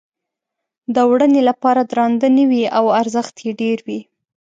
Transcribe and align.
د 0.95 0.97
وړنې 1.09 1.41
لپاره 1.49 1.81
درانده 1.91 2.27
نه 2.37 2.43
وي 2.49 2.63
او 2.77 2.85
ارزښت 3.01 3.35
یې 3.45 3.51
ډېر 3.61 3.77
وي. 3.87 3.99